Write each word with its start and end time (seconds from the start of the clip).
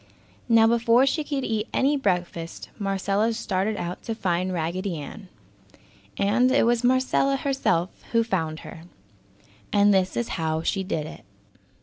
Now 0.49 0.65
before 0.65 1.05
she 1.05 1.23
could 1.23 1.43
eat 1.43 1.67
any 1.75 1.95
breakfast, 1.95 2.69
Marcella 2.79 3.33
started 3.33 3.77
out 3.77 4.01
to 4.05 4.15
find 4.15 4.51
Raggedy 4.51 4.97
Ann. 4.97 5.27
And, 6.17 6.51
it 6.51 6.65
was 6.65 6.83
Marcella 6.83 7.35
herself 7.35 7.91
who 8.11 8.23
found 8.23 8.61
her. 8.61 8.85
And 9.71 9.93
this 9.93 10.17
is 10.17 10.27
how 10.39 10.63
she 10.63 10.83
did 10.83 11.05
it. 11.05 11.21